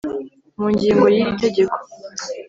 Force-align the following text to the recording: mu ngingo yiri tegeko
mu 0.57 0.67
ngingo 0.73 1.05
yiri 1.15 1.33
tegeko 1.43 1.75